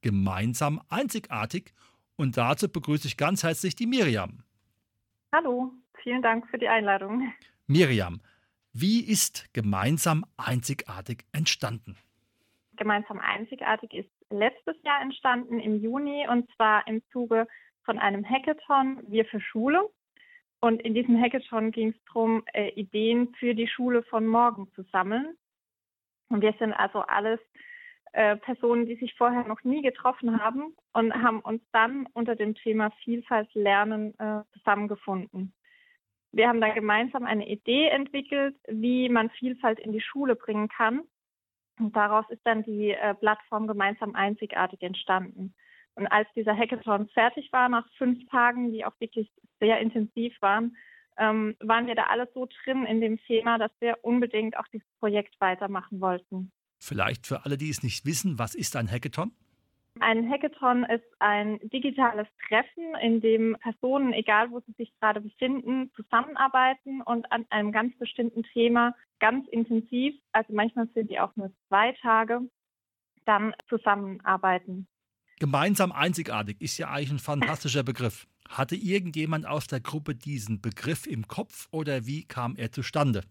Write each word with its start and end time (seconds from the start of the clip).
gemeinsam 0.00 0.80
einzigartig 0.88 1.72
und 2.16 2.36
dazu 2.36 2.68
begrüße 2.70 3.06
ich 3.08 3.16
ganz 3.16 3.42
herzlich 3.42 3.76
die 3.76 3.86
Miriam. 3.86 4.42
Hallo, 5.32 5.72
vielen 6.02 6.22
Dank 6.22 6.48
für 6.48 6.58
die 6.58 6.68
Einladung. 6.68 7.32
Miriam, 7.66 8.20
wie 8.72 9.00
ist 9.00 9.52
gemeinsam 9.52 10.24
einzigartig 10.36 11.24
entstanden? 11.32 11.96
Gemeinsam 12.76 13.18
einzigartig 13.18 13.92
ist 13.92 14.10
letztes 14.30 14.76
Jahr 14.82 15.00
entstanden 15.02 15.60
im 15.60 15.82
Juni 15.82 16.26
und 16.28 16.48
zwar 16.54 16.86
im 16.86 17.02
Zuge 17.12 17.46
von 17.84 17.98
einem 17.98 18.24
Hackathon 18.28 19.02
Wir 19.08 19.24
für 19.24 19.40
Schule. 19.40 19.88
Und 20.60 20.82
in 20.82 20.94
diesem 20.94 21.20
Hackathon 21.20 21.70
ging 21.70 21.90
es 21.90 22.04
darum, 22.06 22.44
äh, 22.52 22.70
Ideen 22.70 23.34
für 23.38 23.54
die 23.54 23.68
Schule 23.68 24.02
von 24.02 24.26
morgen 24.26 24.70
zu 24.74 24.82
sammeln. 24.92 25.36
Und 26.28 26.42
wir 26.42 26.54
sind 26.58 26.72
also 26.72 27.00
alles 27.00 27.40
äh, 28.18 28.36
Personen, 28.36 28.86
die 28.86 28.96
sich 28.96 29.14
vorher 29.14 29.44
noch 29.44 29.62
nie 29.62 29.80
getroffen 29.80 30.42
haben 30.42 30.74
und 30.92 31.14
haben 31.14 31.38
uns 31.38 31.62
dann 31.70 32.08
unter 32.14 32.34
dem 32.34 32.56
Thema 32.56 32.90
Vielfalt 33.04 33.48
lernen 33.54 34.18
äh, 34.18 34.42
zusammengefunden. 34.54 35.54
Wir 36.32 36.48
haben 36.48 36.60
da 36.60 36.68
gemeinsam 36.70 37.26
eine 37.26 37.48
Idee 37.48 37.86
entwickelt, 37.86 38.56
wie 38.66 39.08
man 39.08 39.30
Vielfalt 39.30 39.78
in 39.78 39.92
die 39.92 40.00
Schule 40.00 40.34
bringen 40.34 40.66
kann. 40.66 41.02
Und 41.78 41.94
daraus 41.94 42.28
ist 42.30 42.44
dann 42.44 42.64
die 42.64 42.90
äh, 42.90 43.14
Plattform 43.14 43.68
gemeinsam 43.68 44.16
einzigartig 44.16 44.82
entstanden. 44.82 45.54
Und 45.94 46.08
als 46.08 46.28
dieser 46.34 46.56
Hackathon 46.56 47.08
fertig 47.10 47.52
war, 47.52 47.68
nach 47.68 47.86
fünf 47.98 48.26
Tagen, 48.30 48.72
die 48.72 48.84
auch 48.84 48.98
wirklich 48.98 49.30
sehr 49.60 49.78
intensiv 49.78 50.36
waren, 50.42 50.76
ähm, 51.18 51.54
waren 51.60 51.86
wir 51.86 51.94
da 51.94 52.06
alle 52.06 52.28
so 52.34 52.48
drin 52.64 52.84
in 52.84 53.00
dem 53.00 53.20
Thema, 53.26 53.58
dass 53.58 53.70
wir 53.78 53.98
unbedingt 54.02 54.56
auch 54.58 54.66
dieses 54.72 54.90
Projekt 54.98 55.40
weitermachen 55.40 56.00
wollten. 56.00 56.50
Vielleicht 56.78 57.26
für 57.26 57.44
alle, 57.44 57.56
die 57.56 57.70
es 57.70 57.82
nicht 57.82 58.06
wissen, 58.06 58.38
was 58.38 58.54
ist 58.54 58.76
ein 58.76 58.90
Hackathon? 58.90 59.32
Ein 60.00 60.30
Hackathon 60.30 60.84
ist 60.84 61.04
ein 61.18 61.58
digitales 61.70 62.28
Treffen, 62.46 62.94
in 63.02 63.20
dem 63.20 63.56
Personen, 63.60 64.12
egal 64.12 64.50
wo 64.50 64.60
sie 64.60 64.72
sich 64.72 64.92
gerade 65.00 65.20
befinden, 65.20 65.90
zusammenarbeiten 65.96 67.02
und 67.02 67.30
an 67.32 67.46
einem 67.50 67.72
ganz 67.72 67.96
bestimmten 67.98 68.44
Thema 68.44 68.94
ganz 69.18 69.48
intensiv, 69.48 70.14
also 70.32 70.52
manchmal 70.52 70.88
sind 70.94 71.10
die 71.10 71.18
auch 71.18 71.34
nur 71.34 71.52
zwei 71.66 71.92
Tage, 72.00 72.42
dann 73.24 73.54
zusammenarbeiten. 73.68 74.86
Gemeinsam 75.40 75.92
einzigartig 75.92 76.60
ist 76.60 76.78
ja 76.78 76.90
eigentlich 76.90 77.10
ein 77.10 77.18
fantastischer 77.18 77.82
Begriff. 77.82 78.26
Hatte 78.48 78.76
irgendjemand 78.76 79.46
aus 79.46 79.66
der 79.66 79.80
Gruppe 79.80 80.14
diesen 80.14 80.60
Begriff 80.60 81.06
im 81.06 81.28
Kopf 81.28 81.68
oder 81.70 82.06
wie 82.06 82.24
kam 82.24 82.56
er 82.56 82.72
zustande? 82.72 83.22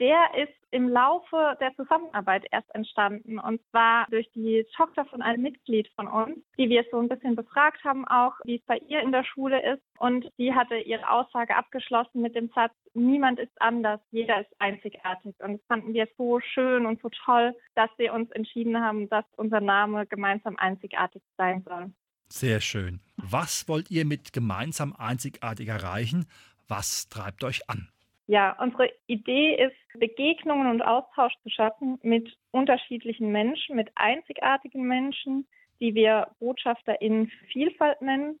Der 0.00 0.34
ist 0.36 0.52
im 0.70 0.88
Laufe 0.88 1.56
der 1.60 1.74
Zusammenarbeit 1.76 2.46
erst 2.50 2.72
entstanden. 2.74 3.38
Und 3.38 3.60
zwar 3.70 4.06
durch 4.10 4.30
die 4.32 4.66
Tochter 4.76 5.04
von 5.06 5.22
einem 5.22 5.42
Mitglied 5.42 5.88
von 5.96 6.06
uns, 6.06 6.38
die 6.58 6.68
wir 6.68 6.84
so 6.90 6.98
ein 6.98 7.08
bisschen 7.08 7.36
befragt 7.36 7.82
haben, 7.84 8.06
auch 8.06 8.34
wie 8.44 8.56
es 8.56 8.64
bei 8.66 8.78
ihr 8.88 9.00
in 9.00 9.12
der 9.12 9.24
Schule 9.24 9.60
ist. 9.74 9.82
Und 9.98 10.30
die 10.38 10.54
hatte 10.54 10.76
ihre 10.76 11.08
Aussage 11.08 11.56
abgeschlossen 11.56 12.20
mit 12.20 12.34
dem 12.34 12.50
Satz, 12.54 12.72
niemand 12.94 13.38
ist 13.38 13.52
anders, 13.60 14.00
jeder 14.10 14.40
ist 14.40 14.60
einzigartig. 14.60 15.34
Und 15.40 15.54
das 15.54 15.66
fanden 15.66 15.94
wir 15.94 16.08
so 16.16 16.40
schön 16.40 16.86
und 16.86 17.00
so 17.00 17.08
toll, 17.24 17.54
dass 17.74 17.90
wir 17.96 18.12
uns 18.12 18.30
entschieden 18.32 18.80
haben, 18.80 19.08
dass 19.08 19.24
unser 19.36 19.60
Name 19.60 20.06
gemeinsam 20.06 20.56
einzigartig 20.56 21.22
sein 21.36 21.62
soll. 21.66 21.92
Sehr 22.30 22.60
schön. 22.60 23.00
Was 23.16 23.68
wollt 23.68 23.90
ihr 23.90 24.04
mit 24.04 24.34
gemeinsam 24.34 24.94
einzigartig 24.94 25.68
erreichen? 25.68 26.26
Was 26.68 27.08
treibt 27.08 27.42
euch 27.42 27.70
an? 27.70 27.88
Ja, 28.28 28.54
unsere 28.60 28.90
Idee 29.06 29.54
ist, 29.54 29.98
Begegnungen 29.98 30.68
und 30.68 30.82
Austausch 30.82 31.32
zu 31.42 31.48
schaffen 31.48 31.98
mit 32.02 32.36
unterschiedlichen 32.50 33.32
Menschen, 33.32 33.74
mit 33.74 33.90
einzigartigen 33.94 34.86
Menschen, 34.86 35.48
die 35.80 35.94
wir 35.94 36.28
BotschafterInnen 36.38 37.28
für 37.28 37.44
Vielfalt 37.46 38.02
nennen. 38.02 38.38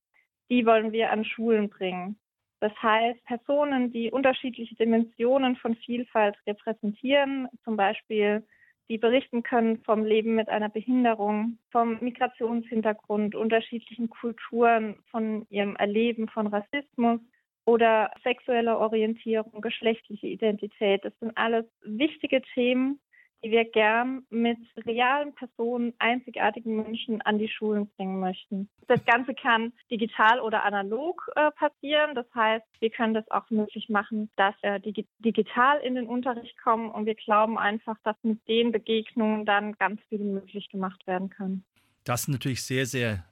Die 0.50 0.66
wollen 0.66 0.92
wir 0.92 1.10
an 1.10 1.24
Schulen 1.24 1.70
bringen. 1.70 2.18
Das 2.60 2.72
heißt, 2.82 3.24
Personen, 3.24 3.90
die 3.90 4.10
unterschiedliche 4.10 4.74
Dimensionen 4.74 5.56
von 5.56 5.74
Vielfalt 5.76 6.36
repräsentieren, 6.46 7.48
zum 7.64 7.76
Beispiel 7.78 8.46
die 8.90 8.98
berichten 8.98 9.42
können 9.42 9.82
vom 9.84 10.04
Leben 10.04 10.34
mit 10.34 10.50
einer 10.50 10.68
Behinderung, 10.68 11.58
vom 11.70 11.98
Migrationshintergrund, 12.00 13.34
unterschiedlichen 13.34 14.10
Kulturen, 14.10 14.96
von 15.10 15.46
ihrem 15.48 15.76
Erleben 15.76 16.28
von 16.28 16.46
Rassismus, 16.46 17.20
oder 17.68 18.10
sexuelle 18.24 18.78
Orientierung, 18.78 19.60
geschlechtliche 19.60 20.26
Identität. 20.26 21.04
Das 21.04 21.12
sind 21.20 21.36
alles 21.36 21.66
wichtige 21.82 22.40
Themen, 22.54 22.98
die 23.44 23.50
wir 23.50 23.66
gern 23.66 24.22
mit 24.30 24.56
realen 24.86 25.34
Personen, 25.34 25.92
einzigartigen 25.98 26.76
Menschen 26.76 27.20
an 27.20 27.38
die 27.38 27.50
Schulen 27.50 27.90
bringen 27.90 28.20
möchten. 28.20 28.70
Das 28.86 29.04
Ganze 29.04 29.34
kann 29.34 29.74
digital 29.90 30.40
oder 30.40 30.64
analog 30.64 31.30
äh, 31.36 31.50
passieren. 31.50 32.14
Das 32.14 32.24
heißt, 32.34 32.64
wir 32.80 32.88
können 32.88 33.12
das 33.12 33.30
auch 33.30 33.50
möglich 33.50 33.90
machen, 33.90 34.30
dass 34.36 34.54
äh, 34.62 34.80
die 34.80 35.06
digital 35.18 35.78
in 35.80 35.94
den 35.94 36.06
Unterricht 36.06 36.56
kommen 36.62 36.90
und 36.90 37.04
wir 37.04 37.16
glauben 37.16 37.58
einfach, 37.58 37.98
dass 38.02 38.16
mit 38.22 38.40
den 38.48 38.72
Begegnungen 38.72 39.44
dann 39.44 39.74
ganz 39.74 40.00
viel 40.08 40.20
möglich 40.20 40.70
gemacht 40.70 41.06
werden 41.06 41.28
kann. 41.28 41.64
Das 42.04 42.22
ist 42.22 42.28
natürlich 42.28 42.62
sehr, 42.62 42.86
sehr 42.86 43.24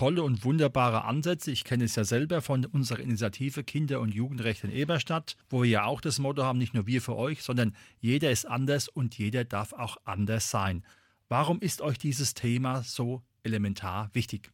tolle 0.00 0.22
und 0.22 0.46
wunderbare 0.46 1.04
Ansätze. 1.04 1.50
Ich 1.50 1.62
kenne 1.62 1.84
es 1.84 1.94
ja 1.94 2.04
selber 2.04 2.40
von 2.40 2.64
unserer 2.64 3.00
Initiative 3.00 3.62
Kinder- 3.62 4.00
und 4.00 4.14
Jugendrecht 4.14 4.64
in 4.64 4.72
Eberstadt, 4.72 5.36
wo 5.50 5.62
wir 5.62 5.68
ja 5.68 5.84
auch 5.84 6.00
das 6.00 6.18
Motto 6.18 6.42
haben, 6.42 6.58
nicht 6.58 6.72
nur 6.72 6.86
wir 6.86 7.02
für 7.02 7.16
euch, 7.16 7.42
sondern 7.42 7.74
jeder 7.98 8.30
ist 8.30 8.46
anders 8.46 8.88
und 8.88 9.18
jeder 9.18 9.44
darf 9.44 9.74
auch 9.74 9.98
anders 10.06 10.50
sein. 10.50 10.84
Warum 11.28 11.60
ist 11.60 11.82
euch 11.82 11.98
dieses 11.98 12.32
Thema 12.32 12.76
so 12.76 13.20
elementar 13.42 14.08
wichtig? 14.14 14.50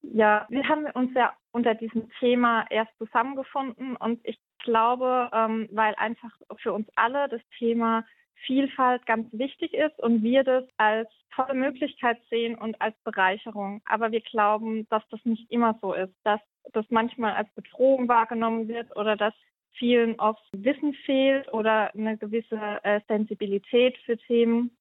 Ja, 0.00 0.46
wir 0.48 0.66
haben 0.66 0.86
uns 0.94 1.10
ja 1.14 1.34
unter 1.50 1.74
diesem 1.74 2.08
Thema 2.18 2.64
erst 2.70 2.92
zusammengefunden 2.96 3.96
und 3.96 4.18
ich 4.24 4.40
glaube, 4.64 5.28
ähm, 5.34 5.68
weil 5.72 5.94
einfach 5.96 6.30
für 6.56 6.72
uns 6.72 6.88
alle 6.96 7.28
das 7.28 7.42
Thema 7.58 8.02
Vielfalt 8.46 9.06
ganz 9.06 9.28
wichtig 9.32 9.72
ist 9.74 9.98
und 10.00 10.22
wir 10.22 10.44
das 10.44 10.64
als 10.76 11.08
tolle 11.34 11.54
Möglichkeit 11.54 12.18
sehen 12.28 12.56
und 12.56 12.80
als 12.80 12.96
Bereicherung. 13.04 13.80
Aber 13.86 14.12
wir 14.12 14.20
glauben, 14.20 14.86
dass 14.90 15.02
das 15.10 15.20
nicht 15.24 15.50
immer 15.50 15.78
so 15.80 15.94
ist, 15.94 16.14
dass 16.24 16.40
das 16.72 16.84
manchmal 16.90 17.32
als 17.34 17.48
Bedrohung 17.54 18.08
wahrgenommen 18.08 18.68
wird 18.68 18.94
oder 18.96 19.16
dass 19.16 19.34
vielen 19.72 20.18
oft 20.20 20.42
Wissen 20.52 20.94
fehlt 21.06 21.52
oder 21.52 21.94
eine 21.94 22.16
gewisse 22.16 22.80
äh, 22.82 23.00
Sensibilität 23.08 23.96
für 24.04 24.16
Themen. 24.18 24.76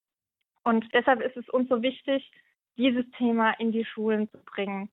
Und 0.63 0.85
deshalb 0.93 1.21
ist 1.21 1.37
es 1.37 1.47
uns 1.49 1.69
so 1.69 1.81
wichtig, 1.81 2.29
dieses 2.77 3.05
Thema 3.17 3.51
in 3.59 3.71
die 3.71 3.85
Schulen 3.85 4.29
zu 4.29 4.37
bringen. 4.43 4.89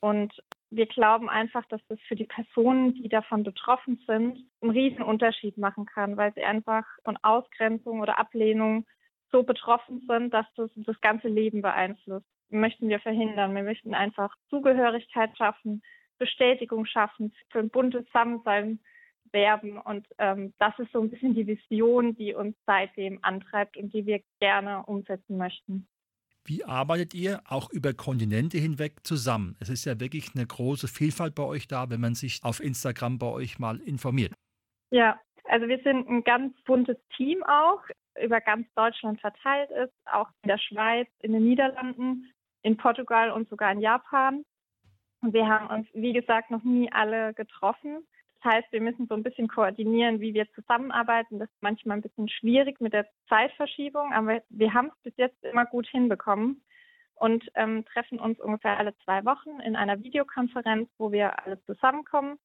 Und 0.00 0.32
wir 0.76 0.86
glauben 0.86 1.28
einfach, 1.28 1.64
dass 1.66 1.80
das 1.88 2.00
für 2.08 2.16
die 2.16 2.24
Personen, 2.24 2.94
die 2.94 3.08
davon 3.08 3.44
betroffen 3.44 4.02
sind, 4.06 4.38
einen 4.60 4.70
riesen 4.70 5.02
Unterschied 5.02 5.56
machen 5.56 5.86
kann, 5.86 6.16
weil 6.16 6.32
sie 6.34 6.42
einfach 6.42 6.84
von 7.04 7.16
Ausgrenzung 7.22 8.00
oder 8.00 8.18
Ablehnung 8.18 8.84
so 9.30 9.42
betroffen 9.42 10.04
sind, 10.08 10.34
dass 10.34 10.46
das 10.56 10.70
das 10.74 11.00
ganze 11.00 11.28
Leben 11.28 11.62
beeinflusst. 11.62 12.26
Möchten 12.50 12.88
wir 12.88 13.00
verhindern. 13.00 13.54
Wir 13.54 13.62
möchten 13.62 13.94
einfach 13.94 14.34
Zugehörigkeit 14.48 15.36
schaffen, 15.36 15.82
Bestätigung 16.18 16.86
schaffen, 16.86 17.32
für 17.50 17.60
ein 17.60 17.70
buntes 17.70 18.04
Zusammensein 18.06 18.80
werben. 19.32 19.78
Und 19.78 20.06
ähm, 20.18 20.54
das 20.58 20.78
ist 20.78 20.92
so 20.92 21.00
ein 21.00 21.10
bisschen 21.10 21.34
die 21.34 21.46
Vision, 21.46 22.16
die 22.16 22.34
uns 22.34 22.56
seitdem 22.66 23.20
antreibt 23.22 23.76
und 23.76 23.92
die 23.92 24.06
wir 24.06 24.22
gerne 24.40 24.84
umsetzen 24.86 25.36
möchten. 25.36 25.86
Wie 26.46 26.64
arbeitet 26.64 27.14
ihr 27.14 27.40
auch 27.48 27.70
über 27.70 27.94
Kontinente 27.94 28.58
hinweg 28.58 29.04
zusammen? 29.04 29.56
Es 29.60 29.70
ist 29.70 29.86
ja 29.86 29.98
wirklich 29.98 30.32
eine 30.34 30.46
große 30.46 30.88
Vielfalt 30.88 31.34
bei 31.34 31.42
euch 31.42 31.68
da, 31.68 31.88
wenn 31.88 32.00
man 32.00 32.14
sich 32.14 32.40
auf 32.42 32.60
Instagram 32.60 33.18
bei 33.18 33.28
euch 33.28 33.58
mal 33.58 33.80
informiert. 33.80 34.34
Ja, 34.90 35.18
also 35.44 35.66
wir 35.68 35.78
sind 35.82 36.08
ein 36.08 36.22
ganz 36.22 36.54
buntes 36.64 36.98
Team 37.16 37.42
auch, 37.44 37.80
über 38.22 38.40
ganz 38.40 38.66
Deutschland 38.74 39.20
verteilt 39.20 39.70
ist, 39.70 39.92
auch 40.04 40.28
in 40.42 40.48
der 40.48 40.58
Schweiz, 40.58 41.08
in 41.20 41.32
den 41.32 41.44
Niederlanden, 41.44 42.30
in 42.62 42.76
Portugal 42.76 43.30
und 43.30 43.48
sogar 43.48 43.72
in 43.72 43.80
Japan. 43.80 44.44
Und 45.22 45.32
wir 45.32 45.48
haben 45.48 45.68
uns, 45.68 45.88
wie 45.94 46.12
gesagt, 46.12 46.50
noch 46.50 46.62
nie 46.62 46.92
alle 46.92 47.32
getroffen 47.32 48.06
heißt, 48.44 48.70
wir 48.72 48.80
müssen 48.80 49.06
so 49.06 49.14
ein 49.14 49.22
bisschen 49.22 49.48
koordinieren, 49.48 50.20
wie 50.20 50.34
wir 50.34 50.50
zusammenarbeiten. 50.52 51.38
Das 51.38 51.48
ist 51.48 51.62
manchmal 51.62 51.98
ein 51.98 52.02
bisschen 52.02 52.28
schwierig 52.28 52.80
mit 52.80 52.92
der 52.92 53.06
Zeitverschiebung, 53.28 54.12
aber 54.12 54.42
wir 54.48 54.74
haben 54.74 54.88
es 54.88 55.02
bis 55.02 55.14
jetzt 55.16 55.42
immer 55.44 55.66
gut 55.66 55.86
hinbekommen. 55.86 56.62
und 57.16 57.44
ähm, 57.54 57.84
treffen 57.84 58.18
uns 58.18 58.40
ungefähr 58.40 58.76
alle 58.76 58.92
zwei 59.04 59.24
Wochen 59.24 59.60
in 59.60 59.76
einer 59.76 60.02
Videokonferenz, 60.02 60.90
wo 60.98 61.12
wir 61.12 61.38
alle 61.44 61.62
zusammenkommen 61.64 62.38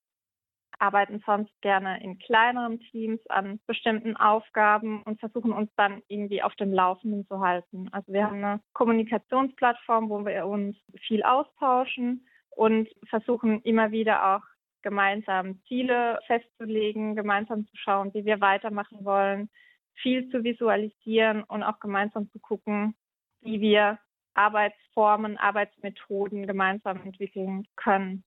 arbeiten 0.79 1.21
sonst 1.25 1.51
gerne 1.61 2.01
in 2.01 2.17
kleineren 2.19 2.79
Teams 2.79 3.19
an 3.27 3.59
bestimmten 3.67 4.15
Aufgaben 4.15 5.03
und 5.03 5.19
versuchen 5.19 5.51
uns 5.51 5.69
dann 5.75 6.01
irgendwie 6.07 6.41
auf 6.41 6.55
dem 6.55 6.73
Laufenden 6.73 7.27
zu 7.27 7.39
halten. 7.39 7.89
Also 7.91 8.11
wir 8.11 8.25
haben 8.25 8.43
eine 8.43 8.61
Kommunikationsplattform, 8.73 10.09
wo 10.09 10.25
wir 10.25 10.45
uns 10.45 10.77
viel 11.01 11.23
austauschen 11.23 12.25
und 12.51 12.89
versuchen 13.09 13.61
immer 13.63 13.91
wieder 13.91 14.35
auch 14.35 14.43
gemeinsam 14.81 15.61
Ziele 15.67 16.19
festzulegen, 16.27 17.15
gemeinsam 17.15 17.65
zu 17.67 17.75
schauen, 17.75 18.13
wie 18.13 18.25
wir 18.25 18.41
weitermachen 18.41 19.03
wollen, 19.03 19.49
viel 19.95 20.29
zu 20.29 20.43
visualisieren 20.43 21.43
und 21.43 21.63
auch 21.63 21.79
gemeinsam 21.79 22.29
zu 22.31 22.39
gucken, 22.39 22.95
wie 23.41 23.61
wir 23.61 23.99
Arbeitsformen, 24.33 25.37
Arbeitsmethoden 25.37 26.47
gemeinsam 26.47 27.01
entwickeln 27.01 27.67
können. 27.75 28.23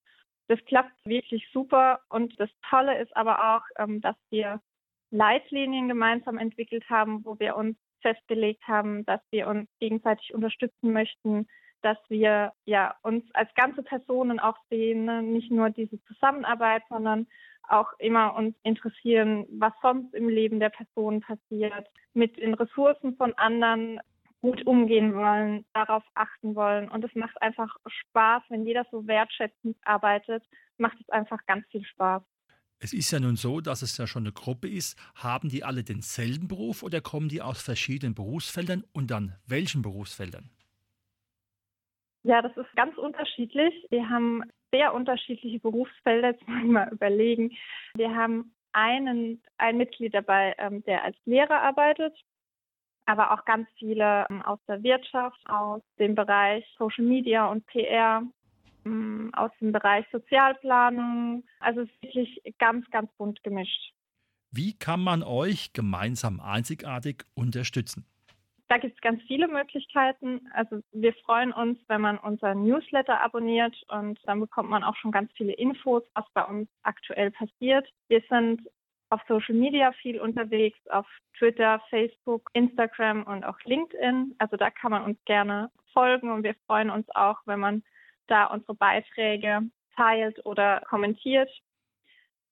Das 0.49 0.63
klappt 0.67 0.93
wirklich 1.05 1.49
super 1.53 2.01
und 2.09 2.39
das 2.39 2.51
Tolle 2.69 3.01
ist 3.01 3.17
aber 3.17 3.55
auch, 3.57 3.63
ähm, 3.79 4.01
dass 4.01 4.17
wir 4.31 4.61
Leitlinien 5.11 5.89
gemeinsam 5.89 6.39
entwickelt 6.39 6.89
haben, 6.91 7.25
wo 7.25 7.39
wir 7.39 7.57
uns 7.57 7.77
festgelegt 8.03 8.67
haben, 8.67 9.05
dass 9.07 9.21
wir 9.31 9.47
uns 9.47 9.69
gegenseitig 9.79 10.35
unterstützen 10.35 10.93
möchten, 10.93 11.47
dass 11.83 11.99
wir 12.09 12.53
ja 12.65 12.95
uns 13.03 13.25
als 13.35 13.53
ganze 13.55 13.83
Personen 13.83 14.41
auch 14.41 14.57
sehen, 14.71 15.05
ne? 15.05 15.23
nicht 15.23 15.51
nur 15.51 15.71
diese 15.71 16.03
Zusammenarbeit, 16.05 16.83
sondern 16.89 17.27
auch 17.69 17.93
immer 17.99 18.35
uns 18.35 18.55
interessieren, 18.63 19.47
was 19.51 19.73
sonst 19.83 20.15
im 20.15 20.29
Leben 20.29 20.61
der 20.61 20.71
Person 20.71 21.21
passiert, 21.21 21.89
mit 22.15 22.37
den 22.37 22.55
Ressourcen 22.55 23.17
von 23.17 23.33
anderen 23.35 24.01
gut 24.41 24.67
umgehen 24.67 25.15
wollen, 25.15 25.65
darauf 25.73 26.03
achten 26.15 26.55
wollen. 26.55 26.89
Und 26.89 27.05
es 27.05 27.15
macht 27.15 27.41
einfach 27.41 27.75
Spaß, 27.87 28.43
wenn 28.49 28.67
jeder 28.67 28.85
so 28.91 29.07
wertschätzend 29.07 29.77
arbeitet, 29.85 30.43
macht 30.79 30.99
es 31.01 31.09
einfach 31.11 31.39
ganz 31.47 31.65
viel 31.71 31.85
Spaß. 31.85 32.23
Es 32.81 32.93
ist 32.93 33.13
ja 33.13 33.21
nun 33.21 33.37
so, 33.37 33.61
dass 33.61 33.83
es 33.83 33.97
ja 33.97 34.09
schon 34.09 34.25
eine 34.25 34.33
Gruppe 34.33 34.69
ist. 34.69 34.99
Haben 35.15 35.49
die 35.49 35.63
alle 35.63 35.85
denselben 35.85 36.49
Beruf 36.49 36.83
oder 36.83 37.01
kommen 37.01 37.29
die 37.29 37.41
aus 37.41 37.63
verschiedenen 37.63 38.17
Berufsfeldern 38.17 38.83
und 38.93 39.13
dann 39.13 39.37
welchen 39.47 39.83
Berufsfeldern? 39.83 40.51
Ja, 42.25 42.43
das 42.43 42.57
ist 42.57 42.75
ganz 42.77 42.97
unterschiedlich. 42.97 43.87
Wir 43.91 44.09
haben 44.09 44.43
sehr 44.73 44.95
unterschiedliche 44.95 45.59
Berufsfelder. 45.59 46.31
Jetzt 46.31 46.47
muss 46.49 46.63
ich 46.63 46.71
mal 46.71 46.89
überlegen. 46.93 47.57
Wir 47.95 48.15
haben 48.15 48.55
einen, 48.73 49.43
ein 49.59 49.77
Mitglied 49.77 50.15
dabei, 50.15 50.55
ähm, 50.59 50.83
der 50.85 51.05
als 51.05 51.17
Lehrer 51.25 51.61
arbeitet 51.61 52.17
aber 53.07 53.33
auch 53.33 53.45
ganz 53.45 53.69
viele 53.79 54.27
ähm, 54.31 54.43
aus 54.43 54.59
der 54.69 54.83
Wirtschaft, 54.83 55.39
aus 55.49 55.83
dem 55.99 56.15
Bereich 56.15 56.65
Social 56.79 57.05
Media 57.05 57.47
und 57.47 57.67
PR, 57.67 58.23
ähm, 58.85 59.31
aus 59.35 59.51
dem 59.61 59.73
Bereich 59.73 60.07
Sozialplanung. 60.13 61.45
Also 61.61 61.83
es 61.83 61.89
ist 61.91 62.03
wirklich 62.03 62.43
ganz, 62.59 62.89
ganz 62.91 63.11
bunt 63.17 63.43
gemischt. 63.43 63.93
Wie 64.51 64.75
kann 64.75 65.01
man 65.01 65.23
euch 65.23 65.73
gemeinsam 65.73 66.41
einzigartig 66.41 67.25
unterstützen? 67.35 68.07
Da 68.73 68.79
gibt 68.79 68.95
es 68.95 69.03
ganz 69.03 69.23
viele 69.25 69.49
Möglichkeiten. 69.49 70.49
Also 70.55 70.81
wir 70.93 71.13
freuen 71.27 71.53
uns, 71.53 71.79
wenn 71.89 72.01
man 72.01 72.17
unseren 72.17 72.63
Newsletter 72.63 73.21
abonniert 73.21 73.77
und 73.89 74.19
dann 74.25 74.41
bekommt 74.41 74.71
man 74.71 74.83
auch 74.83 74.97
schon 74.97 75.13
ganz 75.13 75.31
viele 75.37 75.53
Infos, 75.53 76.03
was 76.15 76.25
bei 76.33 76.43
uns 76.43 76.71
aktuell 76.83 77.31
passiert. 77.33 77.87
Wir 78.09 78.23
sind 78.31 78.63
auf 79.11 79.21
Social 79.29 79.57
Media 79.57 79.93
viel 80.01 80.19
unterwegs, 80.19 80.79
auf 80.89 81.07
Twitter, 81.37 81.83
Facebook, 81.91 82.49
Instagram 82.55 83.25
und 83.25 83.45
auch 83.45 83.61
LinkedIn. 83.65 84.37
Also 84.39 84.57
da 84.57 84.71
kann 84.71 84.93
man 84.93 85.03
uns 85.03 85.23
gerne 85.27 85.71
folgen 85.93 86.31
und 86.31 86.43
wir 86.43 86.55
freuen 86.67 86.89
uns 86.89 87.07
auch, 87.15 87.41
wenn 87.45 87.61
man 87.61 87.83
da 88.27 88.47
unsere 88.47 88.75
Beiträge 88.75 89.69
teilt 89.97 90.47
oder 90.47 90.81
kommentiert. 90.89 91.51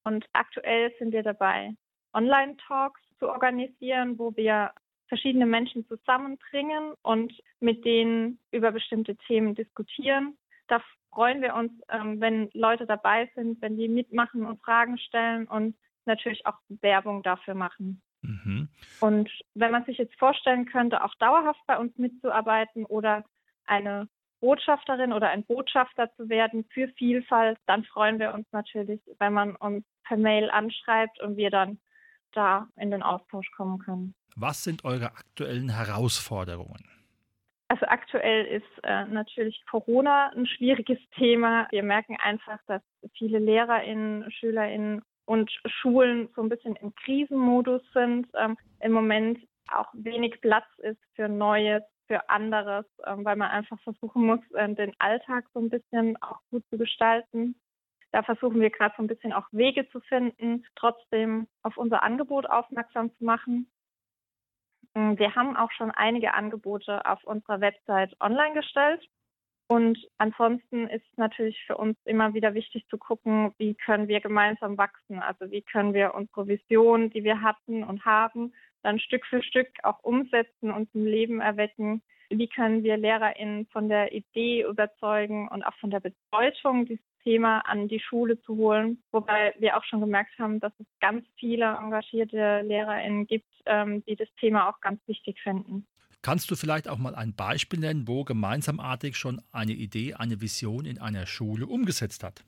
Und 0.05 0.27
aktuell 0.35 0.93
sind 0.99 1.13
wir 1.13 1.23
dabei, 1.23 1.73
Online-Talks 2.13 3.01
zu 3.19 3.31
organisieren, 3.31 4.19
wo 4.19 4.37
wir 4.37 4.71
verschiedene 5.11 5.45
Menschen 5.45 5.87
zusammenbringen 5.89 6.95
und 7.03 7.33
mit 7.59 7.85
denen 7.85 8.39
über 8.53 8.71
bestimmte 8.71 9.17
Themen 9.17 9.55
diskutieren. 9.57 10.39
Da 10.69 10.81
freuen 11.11 11.43
wir 11.43 11.55
uns, 11.55 11.73
ähm, 11.91 12.21
wenn 12.21 12.49
Leute 12.55 12.87
dabei 12.87 13.29
sind, 13.35 13.61
wenn 13.61 13.77
die 13.77 13.89
mitmachen 13.89 14.47
und 14.47 14.63
Fragen 14.63 14.97
stellen 14.99 15.49
und 15.49 15.77
natürlich 16.07 16.47
auch 16.47 16.59
Werbung 16.69 17.25
dafür 17.25 17.55
machen. 17.55 18.01
Mhm. 18.23 18.69
Und 19.01 19.29
wenn 19.55 19.73
man 19.73 19.85
sich 19.85 19.99
jetzt 19.99 20.17
vorstellen 20.17 20.65
könnte, 20.67 21.03
auch 21.03 21.15
dauerhaft 21.17 21.61
bei 21.67 21.77
uns 21.77 21.97
mitzuarbeiten 21.99 22.87
oder 22.87 23.25
eine 23.67 24.09
Botschafterin 24.41 25.13
oder 25.13 25.31
ein 25.31 25.45
Botschafter 25.45 26.15
zu 26.17 26.29
werden 26.29 26.65
für 26.73 26.87
Vielfalt, 26.91 27.59
dann 27.67 27.83
freuen 27.83 28.21
wir 28.21 28.33
uns 28.33 28.47
natürlich, 28.53 29.01
wenn 29.19 29.33
man 29.33 29.57
uns 29.57 29.85
per 30.05 30.17
Mail 30.17 30.51
anschreibt 30.51 31.21
und 31.21 31.37
wir 31.37 31.51
dann 31.51 31.81
da 32.33 32.69
in 32.77 32.91
den 32.91 33.03
Austausch 33.03 33.51
kommen 33.53 33.79
können. 33.79 34.15
Was 34.37 34.65
sind 34.65 34.85
eure 34.85 35.07
aktuellen 35.07 35.71
Herausforderungen? 35.71 36.85
Also 37.69 37.87
aktuell 37.87 38.47
ist 38.47 38.83
äh, 38.83 39.05
natürlich 39.07 39.63
Corona 39.71 40.31
ein 40.35 40.47
schwieriges 40.47 40.99
Thema. 41.17 41.69
Wir 41.71 41.85
merken 41.85 42.17
einfach, 42.21 42.59
dass 42.67 42.83
viele 43.17 43.39
LehrerInnen, 43.39 44.31
SchülerInnen 44.33 45.03
und 45.25 45.51
Schulen 45.67 46.29
so 46.35 46.43
ein 46.43 46.49
bisschen 46.49 46.75
im 46.77 46.93
Krisenmodus 46.97 47.83
sind, 47.93 48.27
ähm, 48.37 48.57
im 48.81 48.91
Moment 48.91 49.39
auch 49.71 49.87
wenig 49.93 50.41
Platz 50.41 50.67
ist 50.79 50.99
für 51.15 51.29
Neues, 51.29 51.83
für 52.09 52.29
anderes, 52.29 52.87
ähm, 53.07 53.25
weil 53.25 53.37
man 53.37 53.51
einfach 53.51 53.79
versuchen 53.83 54.27
muss, 54.27 54.41
äh, 54.55 54.75
den 54.75 54.93
Alltag 54.99 55.45
so 55.55 55.61
ein 55.61 55.71
bisschen 55.71 56.21
auch 56.23 56.41
gut 56.51 56.65
zu 56.71 56.77
gestalten. 56.77 57.55
Da 58.13 58.23
versuchen 58.23 58.61
wir 58.61 58.71
gerade 58.71 58.95
so 58.97 59.03
ein 59.03 59.07
bisschen 59.07 59.33
auch 59.33 59.47
Wege 59.53 59.89
zu 59.91 60.01
finden, 60.01 60.65
trotzdem 60.75 61.47
auf 61.63 61.77
unser 61.77 62.03
Angebot 62.03 62.47
aufmerksam 62.47 63.15
zu 63.17 63.25
machen. 63.25 63.71
Ähm, 64.95 65.19
wir 65.19 65.35
haben 65.35 65.57
auch 65.57 65.71
schon 65.73 65.91
einige 65.91 66.35
Angebote 66.35 67.05
auf 67.07 67.23
unserer 67.25 67.61
Website 67.61 68.17
online 68.21 68.55
gestellt. 68.55 69.07
Und 69.69 69.99
ansonsten 70.19 70.89
ist 70.89 71.07
natürlich 71.17 71.57
für 71.65 71.77
uns 71.77 71.97
immer 72.05 72.35
wieder 72.35 72.55
wichtig 72.55 72.85
zu 72.89 72.99
gucken, 72.99 73.55
wie 73.59 73.75
können 73.75 74.09
wir 74.09 74.21
gemeinsam 74.21 74.77
wachsen. 74.77 75.21
Also 75.21 75.49
wie 75.53 75.63
können 75.63 75.95
wir 75.95 76.15
unsere 76.15 76.49
Vision, 76.49 77.11
die 77.11 77.23
wir 77.23 77.41
hatten 77.41 77.85
und 77.85 78.05
haben, 78.05 78.53
dann 78.83 78.99
Stück 78.99 79.25
für 79.27 79.45
Stück 79.45 79.69
auch 79.85 80.03
umsetzen 80.03 80.73
und 80.73 80.91
zum 80.91 81.07
Leben 81.07 81.41
erwecken. 81.41 82.03
Wie 82.31 82.49
können 82.49 82.83
wir 82.83 82.97
LehrerInnen 82.97 83.67
von 83.67 83.89
der 83.89 84.13
Idee 84.13 84.65
überzeugen 84.69 85.49
und 85.49 85.63
auch 85.63 85.75
von 85.75 85.91
der 85.91 86.01
Bedeutung, 86.01 86.87
dieses 86.87 87.05
Thema 87.23 87.61
an 87.61 87.89
die 87.89 88.01
Schule 88.01 88.41
zu 88.43 88.57
holen. 88.57 89.03
Wobei 89.13 89.55
wir 89.59 89.77
auch 89.77 89.85
schon 89.85 90.01
gemerkt 90.01 90.39
haben, 90.39 90.61
dass 90.61 90.73
es 90.79 90.87
ganz 91.01 91.25
viele 91.37 91.67
engagierte 91.67 92.63
LehrerInnen 92.63 93.27
gibt, 93.27 93.51
ähm, 93.67 94.05
die 94.05 94.17
das 94.17 94.29
Thema 94.39 94.69
auch 94.69 94.81
ganz 94.81 95.01
wichtig 95.07 95.41
finden. 95.43 95.87
Kannst 96.23 96.51
du 96.51 96.57
vielleicht 96.57 96.89
auch 96.89 96.99
mal 96.99 97.15
ein 97.15 97.35
Beispiel 97.35 97.81
nennen, 97.81 98.07
wo 98.07 98.25
gemeinsamartig 98.25 99.17
schon 99.17 99.41
eine 99.53 99.73
Idee, 99.73 100.15
eine 100.15 100.41
Vision 100.41 100.85
in 100.85 101.01
einer 101.01 101.27
Schule 101.27 101.67
umgesetzt 101.67 102.23
hat? 102.23 102.45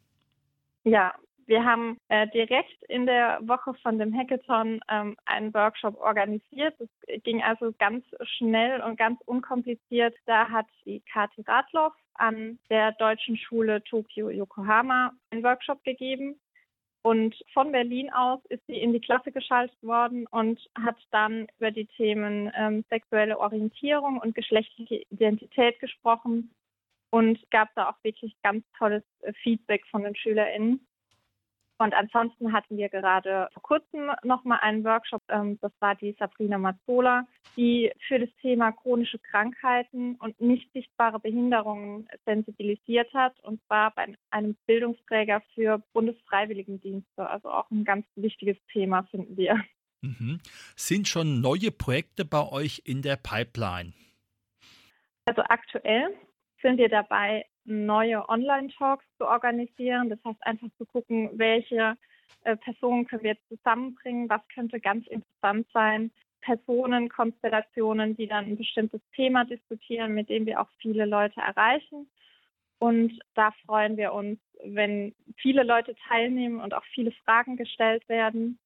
Ja, 0.85 1.15
wir 1.53 1.67
haben 1.67 1.99
äh, 2.09 2.27
direkt 2.29 2.83
in 2.89 3.05
der 3.05 3.39
Woche 3.43 3.75
von 3.83 3.99
dem 3.99 4.17
Hackathon 4.17 4.81
ähm, 4.89 5.19
einen 5.27 5.53
Workshop 5.53 6.01
organisiert. 6.01 6.75
Es 6.81 7.23
ging 7.25 7.43
also 7.43 7.75
ganz 7.79 8.07
schnell 8.23 8.81
und 8.81 8.97
ganz 8.97 9.21
unkompliziert. 9.27 10.17
Da 10.25 10.49
hat 10.49 10.65
die 10.87 11.03
Kati 11.13 11.43
Radloff 11.47 11.93
an 12.15 12.59
der 12.71 12.93
Deutschen 12.93 13.37
Schule 13.37 13.85
Tokio 13.85 14.31
Yokohama 14.31 15.13
einen 15.29 15.45
Workshop 15.45 15.85
gegeben. 15.85 16.41
Und 17.03 17.35
von 17.53 17.71
Berlin 17.71 18.11
aus 18.15 18.41
ist 18.49 18.67
sie 18.67 18.81
in 18.81 18.95
die 18.95 19.01
Klasse 19.01 19.31
geschaltet 19.31 19.77
worden 19.83 20.27
und 20.29 20.59
hat 20.83 20.97
dann 21.11 21.49
über 21.59 21.71
die 21.71 21.87
Themen 21.87 22.51
ähm, 22.57 22.83
sexuelle 22.89 23.39
Orientierung 23.39 24.21
und 24.21 24.35
geschlechtliche 24.35 25.03
Identität 25.11 25.79
gesprochen 25.81 26.55
und 27.11 27.39
gab 27.51 27.69
da 27.75 27.91
auch 27.91 28.05
wirklich 28.05 28.35
ganz 28.43 28.65
tolles 28.79 29.03
äh, 29.21 29.35
Feedback 29.43 29.85
von 29.91 30.05
den 30.05 30.17
SchülerInnen. 30.17 30.81
Und 31.83 31.95
ansonsten 31.95 32.53
hatten 32.53 32.77
wir 32.77 32.89
gerade 32.89 33.49
vor 33.53 33.63
kurzem 33.63 34.13
nochmal 34.23 34.61
einen 34.63 34.85
Workshop, 34.85 35.23
ähm, 35.29 35.59
das 35.61 35.73
war 35.81 35.97
die 35.97 36.15
Sabrina 36.17 36.57
Mazzola, 36.57 37.27
die 37.57 37.91
für 38.07 38.21
das 38.21 38.29
Thema 38.41 38.71
chronische 38.71 39.19
Krankheiten 39.19 40.15
und 40.17 40.41
nicht 40.41 40.73
sichtbare 40.73 41.19
Behinderungen 41.19 42.09
sensibilisiert 42.25 43.13
hat, 43.13 43.39
und 43.41 43.61
zwar 43.67 43.91
bei 43.95 44.15
einem 44.31 44.57
Bildungsträger 44.67 45.43
für 45.55 45.83
Bundesfreiwilligendienste. 45.93 47.29
Also 47.29 47.51
auch 47.51 47.69
ein 47.73 47.85
ganz 47.85 48.07
wichtiges 48.15 48.57
Thema, 48.73 49.03
finden 49.11 49.37
wir. 49.37 49.61
Mhm. 50.03 50.41
Sind 50.77 51.09
schon 51.09 51.41
neue 51.41 51.73
Projekte 51.73 52.25
bei 52.25 52.49
euch 52.49 52.83
in 52.85 53.03
der 53.03 53.17
Pipeline? 53.17 53.93
Also 55.27 55.43
aktuell 55.43 56.15
sind 56.61 56.79
wir 56.79 56.89
dabei, 56.89 57.45
neue 57.65 58.29
Online-Talks 58.29 59.05
zu 59.19 59.27
organisieren. 59.27 60.11
Das 60.11 60.19
heißt 60.25 60.45
einfach 60.47 60.69
zu 60.79 60.87
gucken, 60.87 61.31
welche 61.35 61.97
äh, 62.45 62.57
Personen 62.57 63.07
können 63.07 63.23
wir 63.23 63.33
jetzt 63.33 63.49
zusammenbringen, 63.49 64.29
was 64.29 64.41
könnte 64.55 64.81
ganz 64.81 65.07
interessant 65.07 65.67
sein. 65.73 66.11
Personenkonstellationen, 66.41 68.17
die 68.17 68.27
dann 68.27 68.47
ein 68.47 68.57
bestimmtes 68.57 69.01
Thema 69.15 69.45
diskutieren, 69.45 70.13
mit 70.15 70.29
dem 70.29 70.45
wir 70.45 70.61
auch 70.61 70.69
viele 70.79 71.07
Leute 71.07 71.41
erreichen. 71.41 72.11
Und 72.79 73.17
da 73.35 73.53
freuen 73.65 73.97
wir 73.97 74.13
uns, 74.13 74.41
wenn 74.65 75.15
viele 75.37 75.63
Leute 75.63 75.95
teilnehmen 76.09 76.61
und 76.61 76.75
auch 76.75 76.85
viele 76.95 77.13
Fragen 77.25 77.57
gestellt 77.57 78.09
werden. 78.09 78.59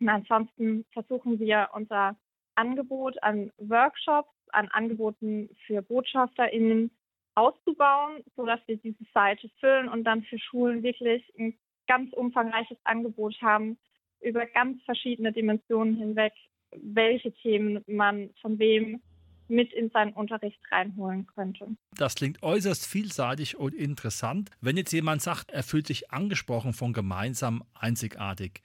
Und 0.00 0.08
ansonsten 0.08 0.84
versuchen 0.92 1.38
wir 1.38 1.68
unser 1.72 2.16
Angebot 2.56 3.22
an 3.22 3.52
Workshops, 3.58 4.32
an 4.50 4.68
Angeboten 4.72 5.48
für 5.66 5.80
BotschafterInnen 5.80 6.90
auszubauen, 7.34 8.22
sodass 8.36 8.60
wir 8.66 8.76
diese 8.76 9.04
Seite 9.14 9.48
füllen 9.60 9.88
und 9.88 10.04
dann 10.04 10.22
für 10.24 10.38
Schulen 10.38 10.82
wirklich 10.82 11.24
ein 11.38 11.54
ganz 11.86 12.12
umfangreiches 12.12 12.78
Angebot 12.84 13.40
haben 13.40 13.78
über 14.20 14.46
ganz 14.46 14.82
verschiedene 14.84 15.32
Dimensionen 15.32 15.96
hinweg, 15.96 16.32
welche 16.76 17.32
Themen 17.32 17.82
man 17.86 18.30
von 18.40 18.58
wem 18.58 19.02
mit 19.48 19.72
in 19.72 19.90
seinen 19.90 20.12
Unterricht 20.14 20.58
reinholen 20.70 21.26
könnte. 21.26 21.66
Das 21.96 22.14
klingt 22.14 22.42
äußerst 22.42 22.86
vielseitig 22.86 23.56
und 23.56 23.74
interessant. 23.74 24.50
Wenn 24.60 24.76
jetzt 24.76 24.92
jemand 24.92 25.20
sagt, 25.20 25.50
er 25.50 25.62
fühlt 25.62 25.86
sich 25.86 26.10
angesprochen 26.10 26.72
von 26.72 26.92
gemeinsam 26.92 27.62
einzigartig, 27.74 28.62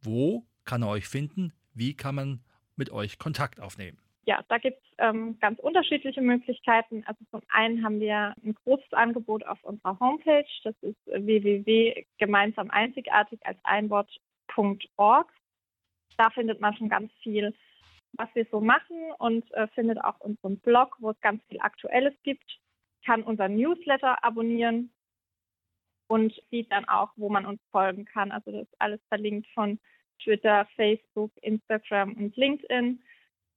wo 0.00 0.46
kann 0.64 0.82
er 0.82 0.90
euch 0.90 1.08
finden? 1.08 1.52
Wie 1.74 1.94
kann 1.94 2.14
man 2.14 2.44
mit 2.76 2.90
euch 2.90 3.18
Kontakt 3.18 3.58
aufnehmen? 3.60 3.98
Ja, 4.28 4.44
da 4.48 4.58
gibt 4.58 4.76
es 4.76 4.90
ähm, 4.98 5.38
ganz 5.40 5.58
unterschiedliche 5.58 6.20
Möglichkeiten. 6.20 7.02
Also 7.06 7.24
zum 7.30 7.40
einen 7.48 7.82
haben 7.82 7.98
wir 7.98 8.34
ein 8.44 8.54
großes 8.62 8.92
Angebot 8.92 9.42
auf 9.46 9.64
unserer 9.64 9.98
Homepage. 10.00 10.44
Das 10.64 10.74
ist 10.82 10.98
www.gemeinsam 11.06 12.70
einzigartig 12.70 13.40
als 13.46 13.58
Einwort.org. 13.64 15.32
Da 16.18 16.28
findet 16.28 16.60
man 16.60 16.76
schon 16.76 16.90
ganz 16.90 17.10
viel 17.22 17.54
was 18.12 18.28
wir 18.34 18.46
so 18.50 18.60
machen 18.60 19.12
und 19.18 19.50
äh, 19.52 19.66
findet 19.68 20.02
auch 20.04 20.18
unseren 20.20 20.58
Blog, 20.58 20.96
wo 20.98 21.10
es 21.10 21.20
ganz 21.20 21.42
viel 21.48 21.60
Aktuelles 21.60 22.14
gibt, 22.22 22.58
kann 23.04 23.22
unseren 23.22 23.56
Newsletter 23.56 24.22
abonnieren 24.24 24.92
und 26.08 26.34
sieht 26.50 26.70
dann 26.70 26.86
auch, 26.86 27.12
wo 27.16 27.30
man 27.30 27.46
uns 27.46 27.60
folgen 27.70 28.04
kann. 28.04 28.30
Also 28.32 28.52
das 28.52 28.62
ist 28.62 28.80
alles 28.80 29.00
verlinkt 29.08 29.46
von 29.54 29.78
Twitter, 30.22 30.66
Facebook, 30.76 31.32
Instagram 31.42 32.12
und 32.14 32.36
LinkedIn. 32.36 33.02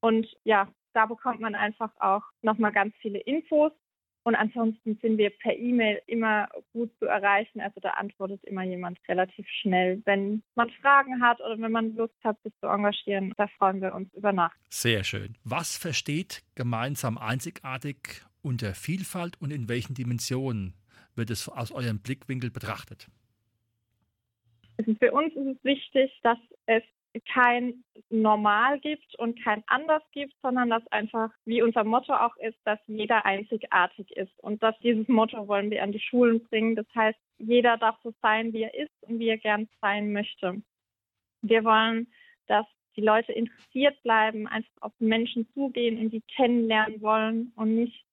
Und 0.01 0.27
ja, 0.43 0.67
da 0.93 1.05
bekommt 1.05 1.39
man 1.39 1.55
einfach 1.55 1.91
auch 1.99 2.23
nochmal 2.41 2.71
ganz 2.71 2.93
viele 3.01 3.19
Infos 3.19 3.71
und 4.23 4.35
ansonsten 4.35 4.99
sind 5.01 5.17
wir 5.17 5.31
per 5.31 5.57
E-Mail 5.57 6.01
immer 6.05 6.47
gut 6.73 6.91
zu 6.99 7.05
erreichen. 7.05 7.59
Also 7.59 7.79
da 7.79 7.91
antwortet 7.91 8.43
immer 8.43 8.63
jemand 8.63 8.99
relativ 9.07 9.47
schnell. 9.61 10.01
Wenn 10.05 10.43
man 10.53 10.69
Fragen 10.81 11.21
hat 11.21 11.39
oder 11.39 11.59
wenn 11.59 11.71
man 11.71 11.95
Lust 11.95 12.13
hat, 12.23 12.37
sich 12.43 12.53
zu 12.59 12.67
engagieren, 12.67 13.33
da 13.37 13.47
freuen 13.57 13.81
wir 13.81 13.95
uns 13.95 14.13
über 14.13 14.31
Nacht. 14.31 14.57
Sehr 14.69 15.03
schön. 15.03 15.37
Was 15.43 15.75
versteht 15.75 16.43
gemeinsam 16.53 17.17
einzigartig 17.17 18.21
unter 18.43 18.75
Vielfalt 18.75 19.41
und 19.41 19.51
in 19.51 19.67
welchen 19.67 19.95
Dimensionen 19.95 20.75
wird 21.15 21.31
es 21.31 21.49
aus 21.49 21.71
eurem 21.71 21.99
Blickwinkel 21.99 22.51
betrachtet? 22.51 23.07
Also 24.77 24.93
für 24.95 25.11
uns 25.11 25.33
ist 25.33 25.57
es 25.57 25.63
wichtig, 25.63 26.11
dass 26.21 26.37
es 26.67 26.83
kein 27.33 27.83
Normal 28.09 28.79
gibt 28.79 29.15
und 29.19 29.41
kein 29.43 29.63
Anders 29.67 30.03
gibt, 30.11 30.33
sondern 30.41 30.69
dass 30.69 30.85
einfach, 30.87 31.31
wie 31.45 31.61
unser 31.61 31.83
Motto 31.83 32.13
auch 32.13 32.35
ist, 32.37 32.57
dass 32.63 32.79
jeder 32.87 33.25
einzigartig 33.25 34.09
ist. 34.15 34.31
Und 34.39 34.63
dass 34.63 34.77
dieses 34.79 35.07
Motto 35.07 35.47
wollen 35.47 35.71
wir 35.71 35.83
an 35.83 35.91
die 35.91 35.99
Schulen 35.99 36.43
bringen. 36.45 36.75
Das 36.75 36.87
heißt, 36.95 37.19
jeder 37.37 37.77
darf 37.77 37.97
so 38.03 38.13
sein, 38.21 38.53
wie 38.53 38.63
er 38.63 38.73
ist 38.73 38.91
und 39.01 39.19
wie 39.19 39.29
er 39.29 39.37
gern 39.37 39.67
sein 39.81 40.13
möchte. 40.13 40.61
Wir 41.41 41.63
wollen, 41.63 42.07
dass 42.47 42.65
die 42.95 43.01
Leute 43.01 43.31
interessiert 43.31 44.01
bleiben, 44.03 44.47
einfach 44.47 44.81
auf 44.81 44.93
Menschen 44.99 45.47
zugehen 45.53 45.97
und 45.99 46.11
die 46.11 46.21
kennenlernen 46.35 47.01
wollen 47.01 47.53
und 47.55 47.75
nicht 47.75 48.05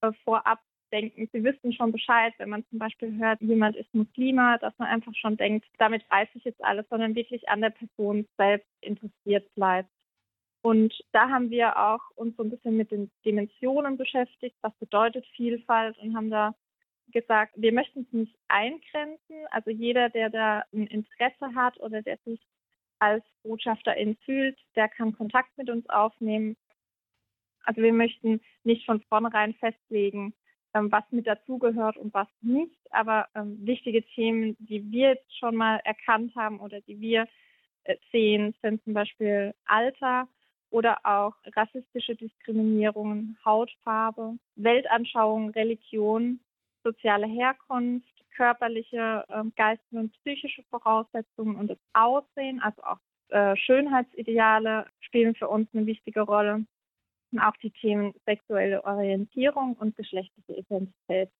äh, 0.00 0.12
vorab 0.24 0.60
denken, 0.92 1.28
sie 1.32 1.42
wissen 1.42 1.72
schon 1.72 1.92
Bescheid, 1.92 2.34
wenn 2.38 2.50
man 2.50 2.64
zum 2.68 2.78
Beispiel 2.78 3.18
hört, 3.18 3.40
jemand 3.40 3.76
ist 3.76 3.92
Muslima, 3.94 4.58
dass 4.58 4.76
man 4.78 4.88
einfach 4.88 5.14
schon 5.14 5.36
denkt, 5.36 5.66
damit 5.78 6.08
weiß 6.10 6.28
ich 6.34 6.44
jetzt 6.44 6.62
alles, 6.64 6.86
sondern 6.90 7.14
wirklich 7.14 7.48
an 7.48 7.60
der 7.60 7.70
Person 7.70 8.28
selbst 8.36 8.68
interessiert 8.80 9.52
bleibt. 9.54 9.90
Und 10.62 10.94
da 11.10 11.28
haben 11.28 11.50
wir 11.50 11.76
auch 11.76 12.00
uns 12.14 12.36
so 12.36 12.44
ein 12.44 12.50
bisschen 12.50 12.76
mit 12.76 12.92
den 12.92 13.10
Dimensionen 13.24 13.96
beschäftigt, 13.96 14.56
was 14.60 14.72
bedeutet 14.76 15.26
Vielfalt 15.34 15.98
und 15.98 16.14
haben 16.16 16.30
da 16.30 16.54
gesagt, 17.08 17.54
wir 17.56 17.72
möchten 17.72 18.02
es 18.02 18.12
nicht 18.12 18.36
eingrenzen. 18.48 19.46
Also 19.50 19.70
jeder, 19.70 20.08
der 20.08 20.30
da 20.30 20.62
ein 20.72 20.86
Interesse 20.86 21.54
hat 21.54 21.78
oder 21.80 22.02
der 22.02 22.18
sich 22.24 22.40
als 23.00 23.24
Botschafterin 23.42 24.16
fühlt, 24.24 24.56
der 24.76 24.88
kann 24.88 25.16
Kontakt 25.16 25.50
mit 25.58 25.68
uns 25.68 25.88
aufnehmen. 25.88 26.56
Also 27.64 27.82
wir 27.82 27.92
möchten 27.92 28.40
nicht 28.62 28.86
von 28.86 29.00
vornherein 29.02 29.54
festlegen, 29.54 30.32
was 30.74 31.04
mit 31.10 31.26
dazugehört 31.26 31.96
und 31.96 32.12
was 32.14 32.28
nicht. 32.40 32.78
Aber 32.90 33.26
ähm, 33.34 33.58
wichtige 33.64 34.02
Themen, 34.02 34.56
die 34.58 34.90
wir 34.90 35.10
jetzt 35.10 35.38
schon 35.38 35.56
mal 35.56 35.80
erkannt 35.84 36.34
haben 36.36 36.60
oder 36.60 36.80
die 36.80 37.00
wir 37.00 37.26
äh, 37.84 37.96
sehen, 38.10 38.54
sind 38.62 38.82
zum 38.84 38.94
Beispiel 38.94 39.54
Alter 39.66 40.28
oder 40.70 40.98
auch 41.04 41.34
rassistische 41.54 42.14
Diskriminierungen, 42.16 43.36
Hautfarbe, 43.44 44.38
Weltanschauung, 44.56 45.50
Religion, 45.50 46.40
soziale 46.82 47.26
Herkunft, 47.26 48.08
körperliche, 48.34 49.24
äh, 49.28 49.42
geistige 49.56 50.00
und 50.00 50.12
psychische 50.14 50.62
Voraussetzungen 50.70 51.56
und 51.56 51.68
das 51.68 51.78
Aussehen, 51.92 52.60
also 52.60 52.82
auch 52.82 52.98
äh, 53.28 53.56
Schönheitsideale 53.56 54.86
spielen 55.00 55.34
für 55.34 55.48
uns 55.48 55.68
eine 55.74 55.86
wichtige 55.86 56.22
Rolle 56.22 56.64
auch 57.38 57.56
die 57.62 57.70
Themen 57.70 58.14
sexuelle 58.26 58.84
Orientierung 58.84 59.74
und 59.74 59.96
geschlechtliche 59.96 60.54
Identität. 60.54 61.30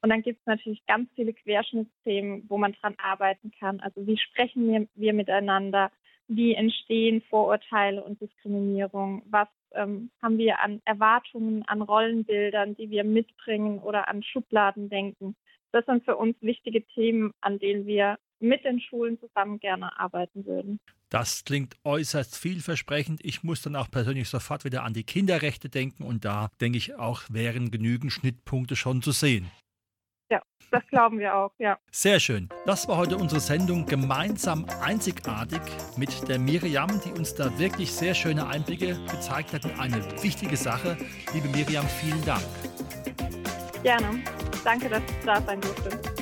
Und 0.00 0.10
dann 0.10 0.22
gibt 0.22 0.40
es 0.40 0.46
natürlich 0.46 0.84
ganz 0.86 1.10
viele 1.14 1.32
Querschnittsthemen, 1.32 2.44
wo 2.48 2.56
man 2.56 2.72
dran 2.80 2.94
arbeiten 2.98 3.52
kann. 3.58 3.80
Also 3.80 4.06
wie 4.06 4.18
sprechen 4.18 4.68
wir, 4.68 4.86
wir 4.94 5.12
miteinander? 5.12 5.90
Wie 6.28 6.54
entstehen 6.54 7.22
Vorurteile 7.22 8.04
und 8.04 8.20
Diskriminierung? 8.20 9.22
Was 9.30 9.48
ähm, 9.72 10.10
haben 10.22 10.38
wir 10.38 10.60
an 10.60 10.80
Erwartungen, 10.84 11.64
an 11.66 11.82
Rollenbildern, 11.82 12.76
die 12.76 12.90
wir 12.90 13.02
mitbringen 13.02 13.80
oder 13.80 14.08
an 14.08 14.22
Schubladen 14.22 14.88
denken? 14.88 15.34
Das 15.72 15.84
sind 15.86 16.04
für 16.04 16.16
uns 16.16 16.36
wichtige 16.40 16.84
Themen, 16.86 17.32
an 17.40 17.58
denen 17.58 17.86
wir 17.86 18.18
mit 18.40 18.64
den 18.64 18.80
Schulen 18.80 19.18
zusammen 19.18 19.58
gerne 19.60 19.98
arbeiten 19.98 20.46
würden. 20.46 20.80
Das 21.10 21.44
klingt 21.44 21.76
äußerst 21.84 22.36
vielversprechend. 22.36 23.24
Ich 23.24 23.42
muss 23.42 23.62
dann 23.62 23.76
auch 23.76 23.90
persönlich 23.90 24.28
sofort 24.28 24.64
wieder 24.64 24.84
an 24.84 24.92
die 24.92 25.04
Kinderrechte 25.04 25.68
denken 25.68 26.02
und 26.02 26.24
da 26.24 26.50
denke 26.60 26.78
ich 26.78 26.94
auch, 26.96 27.22
wären 27.30 27.70
genügend 27.70 28.12
Schnittpunkte 28.12 28.76
schon 28.76 29.00
zu 29.00 29.12
sehen. 29.12 29.50
Ja, 30.30 30.42
das 30.70 30.86
glauben 30.88 31.18
wir 31.18 31.34
auch, 31.34 31.52
ja. 31.58 31.78
Sehr 31.90 32.20
schön. 32.20 32.50
Das 32.66 32.86
war 32.86 32.98
heute 32.98 33.16
unsere 33.16 33.40
Sendung 33.40 33.86
Gemeinsam 33.86 34.66
einzigartig 34.82 35.60
mit 35.96 36.28
der 36.28 36.38
Miriam, 36.38 37.00
die 37.04 37.12
uns 37.12 37.34
da 37.34 37.58
wirklich 37.58 37.90
sehr 37.90 38.14
schöne 38.14 38.46
Einblicke 38.46 38.98
gezeigt 39.10 39.54
hat 39.54 39.64
in 39.64 39.80
eine 39.80 40.04
wichtige 40.22 40.56
Sache. 40.58 40.98
Liebe 41.32 41.48
Miriam, 41.48 41.86
vielen 41.86 42.22
Dank. 42.26 42.44
Gerne. 43.82 44.22
Danke, 44.62 44.90
dass 44.90 45.02
ich 45.02 45.24
da 45.24 45.40
sein 45.40 45.60
durfte. 45.62 46.17